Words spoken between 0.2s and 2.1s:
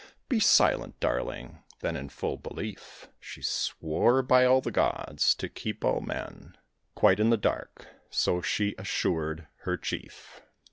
Be silent, darling." Then, in